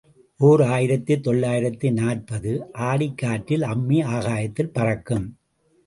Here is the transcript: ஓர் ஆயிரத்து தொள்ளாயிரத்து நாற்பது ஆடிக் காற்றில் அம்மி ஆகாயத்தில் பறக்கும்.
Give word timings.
ஓர் 0.39 0.61
ஆயிரத்து 0.61 1.19
தொள்ளாயிரத்து 1.19 1.91
நாற்பது 1.91 2.73
ஆடிக் 2.73 3.17
காற்றில் 3.17 3.61
அம்மி 3.61 4.01
ஆகாயத்தில் 4.01 4.73
பறக்கும். 4.73 5.37